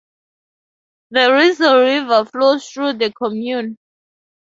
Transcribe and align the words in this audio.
The 1.11 1.19
Risle 1.29 1.79
river 1.85 2.25
flows 2.25 2.67
through 2.67 2.93
the 2.93 3.13
commune. 3.13 3.77